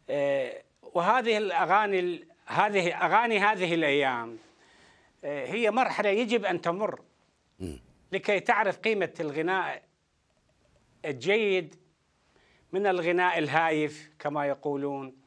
آه، 0.09 0.63
وهذه 0.93 1.38
الأغاني 1.38 2.27
هذه 2.45 2.95
أغاني 3.05 3.39
هذه 3.39 3.74
الأيام 3.74 4.38
آه، 5.24 5.45
هي 5.45 5.71
مرحلة 5.71 6.10
يجب 6.10 6.45
أن 6.45 6.62
تمر. 6.62 7.01
لكي 8.12 8.39
تعرف 8.39 8.77
قيمة 8.77 9.13
الغناء 9.19 9.83
الجيد 11.05 11.75
من 12.71 12.88
الغناء 12.88 13.38
الهايف 13.38 14.12
كما 14.19 14.45
يقولون. 14.45 15.17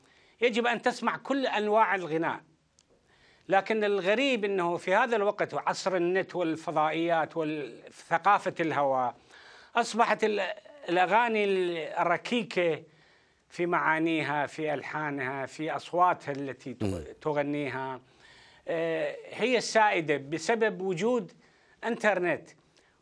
يجب 0.41 0.67
أن 0.67 0.83
تسمع 0.83 1.17
كل 1.17 1.47
أنواع 1.47 1.95
الغناء. 1.95 2.41
لكن 3.49 3.85
الغريب 3.85 4.45
أنه 4.45 4.77
في 4.77 4.95
هذا 4.95 5.17
الوقت 5.17 5.55
وعصر 5.55 5.97
النت 5.97 6.37
والفضائيات 6.37 7.37
وثقافة 7.37 8.55
الهواء 8.61 9.17
أصبحت 9.77 10.25
الأغاني 10.89 11.45
الركيكة 12.03 12.83
في 13.55 13.67
معانيها 13.67 14.47
في 14.47 14.75
ألحانها 14.75 15.47
في 15.47 15.71
أصواتها 15.71 16.33
التي 16.33 16.75
تغنيها. 17.21 18.01
آه، 18.69 19.17
هي 19.31 19.57
السائدة. 19.57 20.17
بسبب 20.17 20.81
وجود 20.81 21.33
إنترنت 21.85 22.49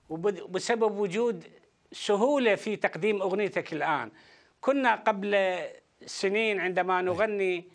وبسبب 0.08 0.98
وجود 0.98 1.44
سهولة 1.92 2.54
في 2.54 2.76
تقديم 2.76 3.22
أغنيتك 3.22 3.72
الآن. 3.72 4.10
كنا 4.60 4.94
قبل 4.94 5.58
سنين 6.06 6.60
عندما 6.60 7.02
نغني 7.02 7.68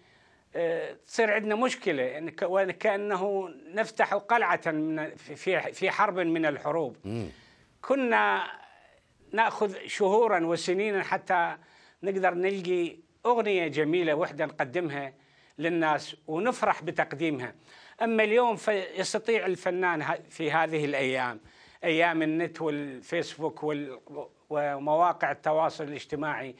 آه، 0.56 0.98
تصير 1.08 1.34
عندنا 1.34 1.56
مشكلة. 1.56 2.32
وكأنه 2.44 3.50
نفتح 3.74 4.14
قلعة 4.14 4.72
في 5.16 5.72
في 5.72 5.92
حرب 5.92 6.20
من 6.20 6.46
الحروب. 6.46 6.98
كنا 7.82 8.44
نأخذ 9.32 9.76
شهورا 9.86 10.46
وسنين 10.46 11.04
حتى 11.04 11.58
نقدر 12.04 12.34
نلقي 12.34 12.98
أغنية 13.26 13.68
جميلة 13.68 14.14
وحدة 14.14 14.46
نقدمها 14.46 15.14
للناس 15.60 16.16
ونفرح 16.28 16.84
بتقديمها. 16.84 17.56
أما 18.02 18.24
اليوم 18.24 18.56
فيستطيع 18.56 19.46
الفنان 19.46 20.04
في 20.30 20.52
هذه 20.52 20.86
الأيام 20.86 21.40
أيام 21.84 22.22
النت 22.22 22.62
والفيسبوك 22.62 23.60
ومواقع 24.50 25.32
التواصل 25.32 25.84
الاجتماعي 25.84 26.56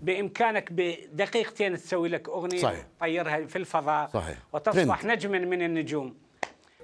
بإمكانك 0.00 0.72
بدقيقتين 0.72 1.76
تسوي 1.76 2.08
لك 2.08 2.28
أغنية 2.28 2.58
صحيح. 2.58 2.86
تطيرها 2.98 3.46
في 3.46 3.56
الفضاء 3.56 4.08
صحيح. 4.08 4.38
وتصبح 4.52 5.04
نجما 5.04 5.38
من 5.38 5.62
النجوم. 5.62 6.16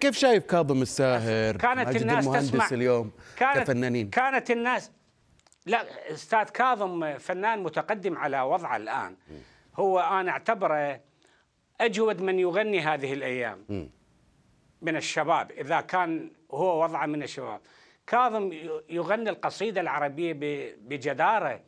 كيف 0.01 0.19
شايف 0.19 0.45
كاظم 0.45 0.83
الساهر 0.83 1.57
كانت 1.57 1.97
الناس 1.97 2.25
تسمع 2.25 2.69
اليوم 2.73 3.11
كانت 3.37 3.59
كفنانين. 3.59 4.11
كانت 4.11 4.51
الناس 4.51 4.93
لا 5.67 6.13
أستاذ 6.13 6.45
كاظم 6.45 7.19
فنان 7.19 7.63
متقدم 7.63 8.19
على 8.19 8.41
وضعه 8.41 8.77
الآن. 8.77 9.17
هو 9.77 10.01
أنا 10.01 10.31
أعتبره 10.31 11.01
أجود 11.81 12.23
من 12.23 12.39
يغني 12.39 12.81
هذه 12.81 13.13
الأيام. 13.13 13.91
من 14.83 14.97
الشباب 14.97 15.53
إذا 15.53 15.81
كان 15.81 16.31
هو 16.51 16.83
وضعه 16.83 17.07
من 17.07 17.23
الشباب. 17.23 17.61
كاظم 18.07 18.53
يغني 18.89 19.31
القصيدة 19.31 19.81
العربية 19.81 20.33
بجدارة. 20.79 21.61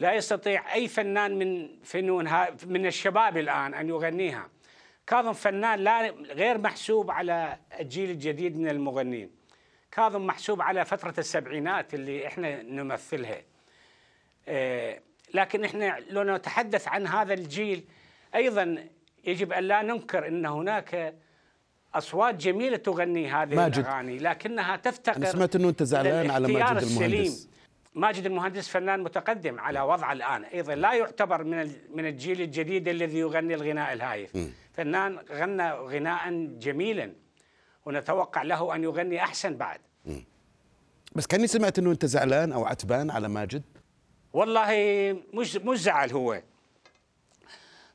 لا 0.00 0.12
يستطيع 0.12 0.74
أي 0.74 0.88
فنان 0.88 1.38
من 1.38 1.80
فنون 1.84 2.28
من 2.66 2.86
الشباب 2.86 3.36
الآن 3.36 3.74
أن 3.74 3.88
يغنيها. 3.88 4.48
كاظم 5.06 5.32
فنان 5.32 5.78
لا 5.78 6.10
غير 6.10 6.58
محسوب 6.58 7.10
على 7.10 7.58
الجيل 7.80 8.10
الجديد 8.10 8.56
من 8.56 8.68
المغنين 8.68 9.37
كاظم 9.92 10.26
محسوب 10.26 10.62
على 10.62 10.84
فترة 10.84 11.14
السبعينات 11.18 11.94
اللي 11.94 12.26
إحنا 12.26 12.62
نمثلها. 12.62 13.42
آه، 14.48 15.00
لكن 15.34 15.64
إحنا 15.64 15.98
لو 16.10 16.22
نتحدث 16.36 16.88
عن 16.88 17.06
هذا 17.06 17.34
الجيل 17.34 17.84
أيضا 18.34 18.84
يجب 19.24 19.52
أن 19.52 19.64
لا 19.64 19.82
ننكر 19.82 20.28
إن 20.28 20.46
هناك 20.46 21.14
أصوات 21.94 22.34
جميلة 22.34 22.76
تغني 22.76 23.30
هذه 23.30 23.54
ماجد. 23.54 23.78
الأغاني 23.78 24.18
لكنها 24.18 24.76
تفتقر 24.76 25.16
أنا 25.16 25.26
سمعت 25.32 25.56
إنه 25.56 25.68
انت 25.68 25.82
زعلان 25.82 26.30
على 26.30 26.52
ماجد 26.52 26.82
المهندس. 26.82 27.48
ماجد 27.94 28.26
المهندس 28.26 28.68
فنان 28.68 29.02
متقدم 29.02 29.60
على 29.60 29.80
وضعه 29.80 30.12
الآن. 30.12 30.44
أيضا 30.44 30.74
لا 30.74 30.92
يعتبر 30.94 31.44
من 31.44 31.72
من 31.94 32.06
الجيل 32.06 32.40
الجديد 32.40 32.88
الذي 32.88 33.18
يغني 33.18 33.54
الغناء 33.54 33.92
الهايف. 33.92 34.36
م. 34.36 34.48
فنان 34.72 35.18
غنى 35.30 35.72
غناء 35.72 36.30
جميلا. 36.58 37.12
ونتوقع 37.88 38.42
له 38.42 38.74
أن 38.74 38.84
يغني 38.84 39.22
أحسن 39.22 39.56
بعد. 39.56 39.80
بس 41.14 41.26
كاني 41.26 41.46
سمعت 41.46 41.78
إنه 41.78 41.90
أنت 41.90 42.06
زعلان 42.06 42.52
أو 42.52 42.64
عتبان 42.64 43.10
على 43.10 43.28
ماجد 43.28 43.62
والله 44.32 44.72
مش 45.34 45.56
مش 45.56 45.78
زعل 45.80 46.10
هو 46.12 46.42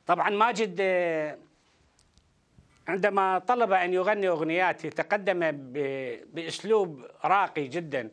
طبعا 0.06 0.30
ماجد 0.30 0.76
آه، 0.80 1.38
عندما 2.88 3.38
طلب 3.38 3.72
أن 3.72 3.92
يغني 3.92 4.28
اغنياتي 4.28 4.90
تقدم 4.90 5.50
بأسلوب 6.32 7.06
راقي 7.24 7.68
جدا 7.68 8.10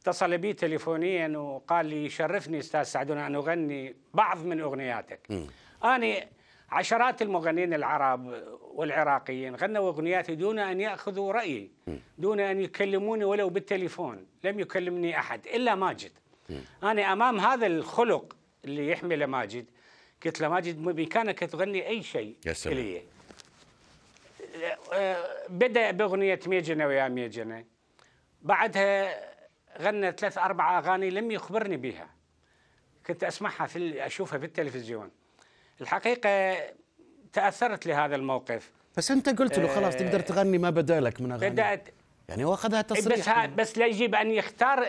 اتصل 0.00 0.38
بي 0.38 0.52
تليفونيا 0.52 1.38
وقال 1.38 1.86
لي 1.86 2.04
يشرفني 2.04 2.58
أستاذ 2.58 2.82
سعدون 2.82 3.18
أن 3.18 3.34
أغني 3.34 3.96
بعض 4.14 4.44
من 4.44 4.60
أغنياتك 4.60 5.20
م. 5.30 5.46
أنا 5.84 6.24
عشرات 6.70 7.22
المغنيين 7.22 7.74
العرب 7.74 8.42
والعراقيين 8.60 9.56
غنوا 9.56 9.88
اغنياتي 9.88 10.34
دون 10.34 10.58
أن 10.58 10.80
يأخذوا 10.80 11.32
رأيي 11.32 11.70
دون 12.18 12.40
أن 12.40 12.60
يكلموني 12.60 13.24
ولو 13.24 13.48
بالتليفون 13.48 14.26
لم 14.44 14.60
يكلمني 14.60 15.18
أحد 15.18 15.46
إلا 15.46 15.74
ماجد. 15.74 16.12
أنا 16.82 17.12
أمام 17.12 17.40
هذا 17.40 17.66
الخلق 17.66 18.36
اللي 18.64 18.90
يحمله 18.90 19.26
ماجد 19.26 19.66
قلت 20.24 20.40
له 20.40 20.48
ماجد 20.48 20.82
بإمكانك 20.82 21.38
تغني 21.38 21.88
أي 21.88 22.02
شيء 22.02 22.36
يا 22.46 22.52
سلام. 22.52 22.76
لي؟ 22.76 23.02
بدأ 25.48 25.90
بأغنية 25.90 26.40
ميجنة 26.46 26.86
ويا 26.86 27.08
ميجنة. 27.08 27.64
بعدها 28.42 29.20
غنى 29.82 30.12
ثلاث 30.12 30.38
أربع 30.38 30.78
أغاني 30.78 31.10
لم 31.10 31.30
يخبرني 31.30 31.76
بها. 31.76 32.08
كنت 33.06 33.24
أسمعها 33.24 33.66
في 33.66 34.06
أشوفها 34.06 34.38
في 34.38 34.44
التلفزيون. 34.44 35.10
الحقيقة 35.80 36.56
تأثرت 37.32 37.86
لهذا 37.86 38.16
الموقف. 38.16 38.70
بس 38.96 39.10
أنت 39.10 39.28
قلت 39.28 39.58
له 39.58 39.74
خلاص 39.74 39.96
تقدر 39.96 40.20
تغني 40.20 40.58
ما 40.58 40.70
بدالك 40.70 41.20
من 41.20 41.32
أغاني. 41.32 41.50
بدأت. 41.50 41.88
يعني 42.28 42.44
هو 42.44 42.54
أخذها 42.54 42.82
تصريح 42.82 43.46
بس 43.46 43.52
بس 43.56 43.78
لا 43.78 43.86
يجب 43.86 44.14
أن 44.14 44.30
يختار 44.30 44.86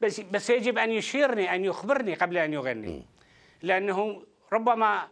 بس 0.00 0.20
بس 0.20 0.50
يجب 0.50 0.78
أن 0.78 0.90
يشيرني 0.90 1.54
أن 1.54 1.64
يخبرني 1.64 2.14
قبل 2.14 2.38
أن 2.38 2.52
يغني. 2.52 3.06
لأنه 3.62 4.22
ربما 4.52 5.08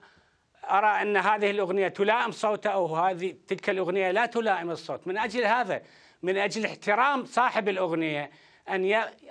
أرى 0.64 1.02
أن 1.02 1.16
هذه 1.16 1.50
الأغنية 1.50 1.88
تلائم 1.88 2.30
صوته 2.30 2.70
أو 2.70 2.96
هذه 2.96 3.34
تلك 3.46 3.70
الأغنية 3.70 4.10
لا 4.10 4.26
تلائم 4.26 4.70
الصوت. 4.70 5.08
من 5.08 5.18
أجل 5.18 5.44
هذا 5.44 5.82
من 6.22 6.36
أجل 6.36 6.64
احترام 6.64 7.24
صاحب 7.24 7.68
الأغنية 7.68 8.30
أن 8.68 8.84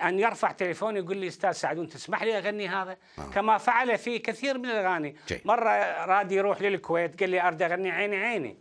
أن 0.04 0.20
يرفع 0.20 0.52
تليفون 0.52 0.98
يقول 0.98 1.18
لي 1.18 1.28
أستاذ 1.28 1.52
سعدون 1.52 1.88
تسمح 1.88 2.24
لي 2.24 2.38
أغني 2.38 2.68
هذا؟ 2.68 2.98
آه. 3.20 3.30
كما 3.34 3.58
فعل 3.58 3.98
في 3.98 4.20
كثير 4.20 4.58
من 4.58 4.66
الأغاني. 4.66 5.16
جي. 5.28 5.42
مرة 5.46 6.06
راد 6.06 6.32
يروح 6.32 6.62
للكويت 6.62 7.20
قال 7.20 7.30
لي 7.30 7.48
أريد 7.48 7.62
أغني 7.62 7.92
عيني 7.92 8.16
عيني. 8.18 8.58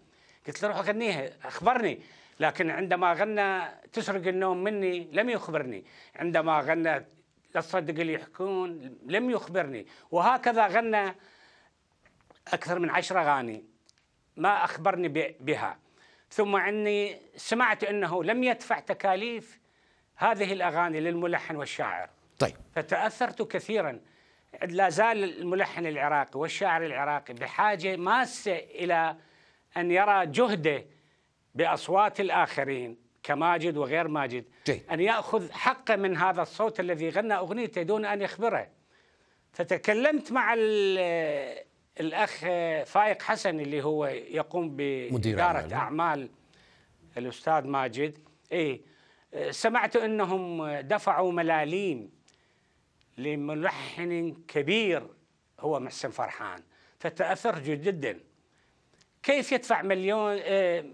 قلت 0.47 0.63
له 0.63 0.69
روح 0.69 0.81
غنيها 0.81 1.31
أخبرني. 1.45 2.01
لكن 2.41 2.71
عندما 2.71 3.13
غنى 3.13 3.61
تسرق 3.93 4.27
النوم 4.27 4.65
مني 4.65 5.09
لم 5.13 5.31
يخبرني. 5.31 5.85
عندما 6.17 6.61
غنى 6.61 7.07
لا 7.55 7.61
تصدق 7.61 8.01
اللي 8.01 8.13
يحكون 8.13 8.99
لم 9.07 9.31
يخبرني. 9.31 9.87
وهكذا 10.11 10.67
غنى 10.67 11.15
أكثر 12.49 12.79
من 12.79 12.91
عشر 12.91 13.21
أغاني 13.21 13.65
ما 14.37 14.65
أخبرني 14.65 15.37
بها. 15.41 15.79
ثم 16.31 16.57
أني 16.57 17.21
سمعت 17.37 17.85
أنه 17.85 18.25
لم 18.25 18.45
يدفع 18.45 18.81
تكاليف 18.81 19.60
هذه 20.21 20.53
الأغاني 20.53 21.01
للملحن 21.01 21.57
والشاعر. 21.57 22.11
طيب. 22.39 22.55
فتأثرت 22.75 23.43
كثيرا. 23.43 24.01
لا 24.63 24.89
زال 24.89 25.41
الملحن 25.41 25.87
العراقي 25.87 26.41
والشاعر 26.41 26.87
العراقي 26.87 27.35
بحاجة 27.35 27.97
ماسة 27.97 28.57
إلى 28.57 29.17
أن 29.77 29.91
يرى 29.91 30.27
جهده 30.27 30.85
بأصوات 31.55 32.21
الآخرين 32.21 32.97
كماجد 33.23 33.77
وغير 33.77 34.09
ماجد. 34.09 34.45
جي. 34.67 34.83
أن 34.91 35.01
يأخذ 35.01 35.53
حقه 35.53 35.97
من 35.97 36.17
هذا 36.17 36.43
الصوت 36.43 36.81
الذي 36.81 37.09
غنى 37.09 37.35
أغنيته 37.35 37.83
دون 37.83 38.05
أن 38.05 38.23
يخبره. 38.23 38.69
فتكلمت 39.53 40.33
مع 40.33 40.55
الأخ 42.01 42.39
فايق 42.85 43.23
حسن 43.23 43.61
اللي 43.61 43.85
هو 43.85 44.07
يقوم 44.07 44.77
بإدارة 44.77 45.75
أعمال 45.75 46.31
الأستاذ 47.17 47.67
ماجد. 47.67 48.19
إيه. 48.53 48.90
سمعت 49.51 49.97
أنهم 49.97 50.71
دفعوا 50.81 51.33
ملاليم 51.33 52.11
لملحن 53.19 54.35
كبير 54.49 55.07
هو 55.61 55.81
محسن 55.81 56.11
فرحان 56.11 56.63
فتأثرت 56.99 57.63
جدا. 57.63 58.21
كيف 59.23 59.53
يدفع 59.53 59.83
مليون 59.83 60.39
آه، 60.43 60.85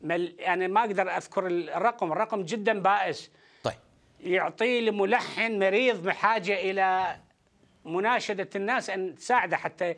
مل 0.00 0.34
يعني 0.38 0.68
ما 0.68 0.80
أقدر 0.80 1.16
أذكر 1.16 1.46
الرقم 1.46 2.12
الرقم 2.12 2.42
جدا 2.42 2.80
بائس. 2.80 3.30
طيب. 3.62 3.74
يعطيه 4.20 4.80
لملحن 4.80 5.58
مريض 5.58 6.02
بحاجة 6.02 6.70
إلى 6.70 7.16
مناشدة 7.84 8.48
الناس 8.56 8.90
أن 8.90 9.14
تساعده 9.14 9.56
حتى 9.56 9.94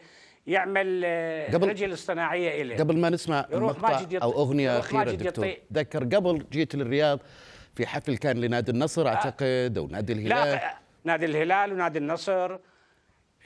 يعمل 0.47 1.03
آه، 1.05 1.53
قبل 1.53 1.69
رجل 1.69 1.93
اصطناعية 1.93 2.63
إليه. 2.63 2.77
قبل 2.77 2.99
ما 2.99 3.11
نسمع 3.11 3.47
مقطع 3.53 4.05
أو 4.23 4.33
أغنية 4.33 4.79
أخيرة 4.79 5.11
دكتور. 5.11 5.55
ذكر 5.73 6.05
قبل 6.05 6.47
جيت 6.53 6.75
للرياض 6.75 7.21
في 7.75 7.87
حفل 7.87 8.17
كان 8.17 8.41
لنادي 8.41 8.71
النصر 8.71 9.09
أعتقد 9.09 9.75
أو 9.79 9.87
نادي 9.87 10.13
الهلال. 10.13 10.31
لا 10.31 10.79
نادي 11.05 11.27
الهلال 11.27 11.73
ونادي 11.73 11.99
النصر. 11.99 12.59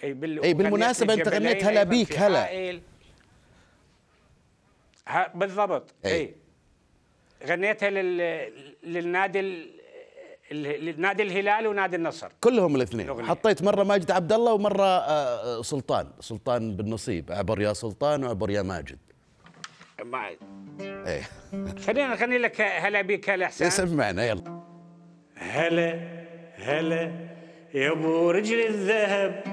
إي, 0.05 0.13
بال... 0.13 0.43
أي 0.43 0.55
بالمناسبة 0.55 1.15
أنت 1.15 1.29
غنيت 1.29 1.65
هلا 1.65 1.83
بيك 1.83 2.19
هلا. 2.19 2.81
بالضبط. 5.35 5.95
إي, 6.05 6.13
أي. 6.13 6.35
غنيتها 7.47 7.91
لل... 7.91 8.53
للنادي 8.83 9.71
نادي 10.97 11.23
الهلال 11.23 11.67
ونادي 11.67 11.97
النصر. 11.97 12.33
كلهم 12.41 12.77
الاثنين. 12.77 13.07
الأغنية. 13.07 13.29
حطيت 13.29 13.63
مرة 13.63 13.85
ماجد 13.85 14.11
عبد 14.11 14.33
الله 14.33 14.53
ومرة 14.53 14.87
آه، 14.87 15.63
سلطان. 15.63 16.11
سلطان 16.21 16.77
بالنصيب. 16.77 17.33
عبر 17.33 17.61
يا 17.61 17.73
سلطان 17.73 18.25
وعبر 18.25 18.51
يا 18.51 18.63
ماجد. 18.63 18.99
ما 20.07 20.29
إيه. 20.81 21.23
خلينا 21.87 22.09
نغني 22.15 22.39
لك 22.39 22.61
هلا 22.61 23.03
بك 23.03 23.31
هلا 23.31 23.47
حسين 23.47 23.71
سمعنا 23.71 24.25
يلا. 24.27 24.63
هلا 25.37 26.01
هلا. 26.59 27.13
يا 27.75 27.93
ابو 27.93 28.31
رجل 28.31 28.67
الذهب 28.67 29.45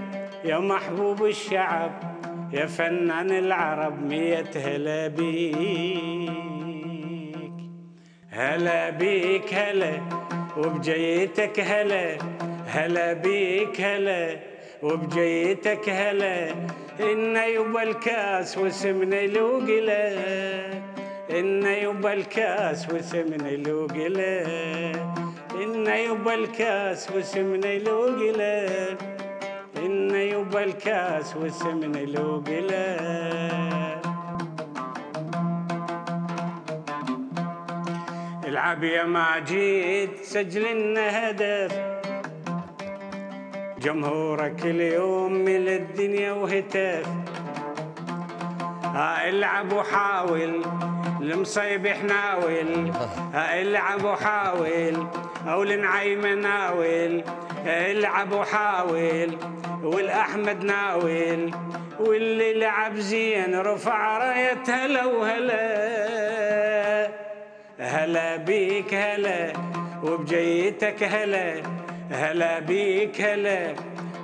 يا 0.46 0.60
محبوب 0.60 1.26
الشعب 1.26 2.14
يا 2.54 2.66
فنان 2.66 3.32
العرب 3.32 4.06
مية 4.06 4.52
هلا 4.56 5.08
بيك. 5.08 5.54
هلا 8.30 8.90
بيك 8.90 9.54
هلا 9.54 10.02
وبجيتك 10.58 11.60
هلا. 11.60 12.18
هلا 12.68 13.14
بيك 13.14 13.82
هلا. 13.82 14.53
وبجيتك 14.84 15.90
هلا 15.90 16.52
إن 17.00 17.36
يبا 17.36 17.84
الكاس 17.84 18.58
وسمنا 18.58 19.26
لوقلا 19.28 20.14
إن 21.32 21.64
يبا 21.64 22.14
الكاس 22.14 22.90
وسمنا 22.90 23.50
لوقلا 23.50 24.46
إن 25.64 25.88
يبا 25.88 26.34
الكاس 26.34 27.12
وسمنا 27.12 27.78
لوقلا 27.80 28.68
إن 29.78 30.16
يبا 30.16 30.64
الكاس 30.64 31.36
وسمنا 31.38 31.98
لوقلا 31.98 32.98
العب 38.48 38.84
يا 38.84 39.04
ماجد 39.04 40.10
سجل 40.24 40.76
لنا 40.92 41.30
هدف 41.30 41.93
جمهورك 43.84 44.66
اليوم 44.66 45.34
من 45.34 45.68
الدنيا 45.68 46.32
وهتف 46.32 47.08
العب 49.28 49.74
وحاول 49.74 50.62
المصيب 51.22 51.88
حناول. 51.88 52.92
العب 53.36 54.04
وحاول 54.04 55.08
أو 55.48 55.64
النعيم 55.64 56.28
ناول. 56.28 57.24
العب 57.66 58.32
وحاول 58.32 59.38
والأحمد 59.84 60.64
ناول. 60.64 61.52
واللي 62.00 62.54
لعب 62.54 62.96
زين 62.96 63.60
رفع 63.60 64.18
راية 64.18 64.64
هلا 64.68 65.06
وهلا. 65.06 65.64
هلا 67.80 68.36
بيك 68.36 68.94
هلا 68.94 69.54
وبجيتك 70.04 71.04
هلا. 71.04 71.83
هلا 72.14 72.60
بيك 72.60 73.22
هلا 73.22 73.76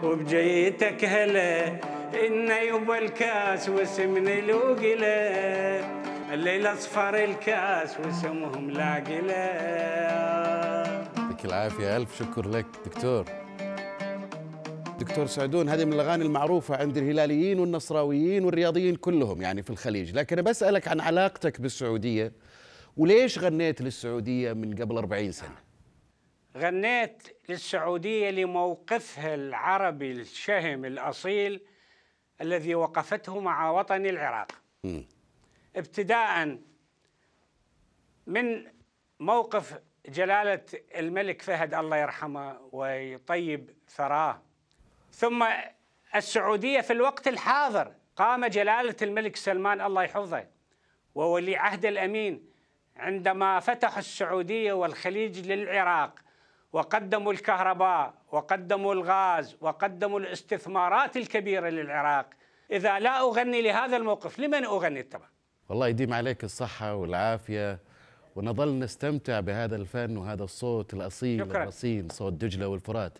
وبجيتك 0.03 1.05
هلا. 1.05 1.67
إن 2.27 2.49
يبا 2.67 2.97
الكاس 2.97 3.69
واسمنا 3.69 4.41
لوقلا 4.41 5.19
الليل 6.33 6.67
اصفر 6.67 7.23
الكاس 7.23 7.99
واسمهم 7.99 8.71
لاقلا 8.71 9.49
يعطيك 11.17 11.45
العافية 11.45 11.97
ألف 11.97 12.19
شكر 12.19 12.49
لك 12.49 12.65
دكتور. 12.85 13.25
دكتور 14.99 15.25
سعدون 15.25 15.69
هذه 15.69 15.85
من 15.85 15.93
الأغاني 15.93 16.23
المعروفة 16.23 16.75
عند 16.75 16.97
الهلاليين 16.97 17.59
والنصراويين 17.59 18.45
والرياضيين 18.45 18.95
كلهم 18.95 19.41
يعني 19.41 19.63
في 19.63 19.69
الخليج. 19.69 20.15
لكن 20.15 20.41
بسألك 20.41 20.87
عن 20.87 20.99
علاقتك 20.99 21.61
بالسعودية 21.61 22.31
وليش 22.97 23.39
غنيت 23.39 23.81
للسعودية 23.81 24.53
من 24.53 24.75
قبل 24.75 24.97
40 24.97 25.31
سنة؟ 25.31 25.68
غنيت 26.57 27.37
للسعودية 27.49 28.29
لموقفها 28.29 29.35
العربي 29.35 30.11
الشهم 30.11 30.85
الأصيل 30.85 31.61
الذي 32.41 32.75
وقفته 32.75 33.39
مع 33.39 33.71
وطن 33.71 34.05
العراق. 34.05 34.51
م. 34.83 35.01
ابتداء 35.75 36.57
من 38.27 38.67
موقف 39.19 39.79
جلالة 40.05 40.65
الملك 40.95 41.41
فهد 41.41 41.73
الله 41.73 41.97
يرحمه 41.97 42.69
ويطيب 42.71 43.69
ثراه. 43.89 44.41
ثم 45.11 45.45
السعودية 46.15 46.81
في 46.81 46.93
الوقت 46.93 47.27
الحاضر 47.27 47.93
قام 48.15 48.45
جلالة 48.45 48.95
الملك 49.01 49.35
سلمان 49.35 49.81
الله 49.81 50.03
يحفظه 50.03 50.47
وولي 51.15 51.55
عهد 51.55 51.85
الأمين 51.85 52.49
عندما 52.97 53.59
فتحوا 53.59 53.99
السعودية 53.99 54.73
والخليج 54.73 55.51
للعراق. 55.51 56.19
وقدموا 56.73 57.31
الكهرباء 57.31 58.13
وقدموا 58.31 58.93
الغاز 58.93 59.57
وقدموا 59.61 60.19
الاستثمارات 60.19 61.17
الكبيرة 61.17 61.69
للعراق. 61.69 62.29
إذا 62.71 62.99
لا 62.99 63.19
أغني 63.19 63.61
لهذا 63.61 63.97
الموقف 63.97 64.39
لمن 64.39 64.65
أغني 64.65 65.03
طبعا 65.03 65.27
والله 65.69 65.87
يديم 65.87 66.13
عليك 66.13 66.43
الصحة 66.43 66.95
والعافية 66.95 67.79
ونظل 68.35 68.79
نستمتع 68.79 69.39
بهذا 69.39 69.75
الفن 69.75 70.17
وهذا 70.17 70.43
الصوت 70.43 70.93
الأصيل 70.93 71.45
شكرا. 71.45 71.63
الرصين 71.63 72.09
صوت 72.09 72.33
دجلة 72.33 72.67
والفرات. 72.67 73.17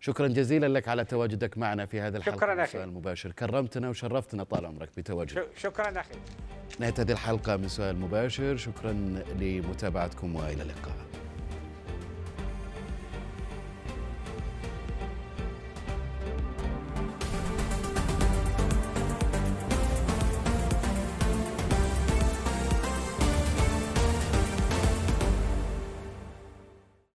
شكرا 0.00 0.28
جزيلا 0.28 0.66
لك 0.66 0.88
على 0.88 1.04
تواجدك 1.04 1.58
معنا 1.58 1.86
في 1.86 2.00
هذا 2.00 2.18
الحلقة 2.18 2.36
شكرا 2.36 2.64
أخي. 2.64 2.84
المباشر 2.84 3.32
كرمتنا 3.32 3.88
وشرفتنا 3.88 4.44
طال 4.44 4.66
عمرك 4.66 4.88
بتواجدك. 4.96 5.48
شكرا 5.56 6.00
أخي. 6.00 6.14
نهاية 6.78 6.94
هذه 6.98 7.12
الحلقة 7.12 7.56
من 7.56 7.68
سؤال 7.68 7.96
مباشر. 7.96 8.56
شكرا 8.56 8.92
لمتابعتكم 9.38 10.36
وإلى 10.36 10.62
اللقاء. 10.62 11.25